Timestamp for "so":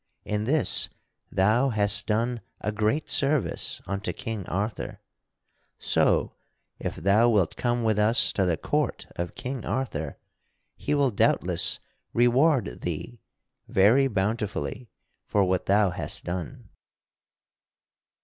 5.77-6.33